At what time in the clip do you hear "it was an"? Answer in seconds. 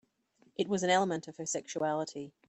0.57-0.89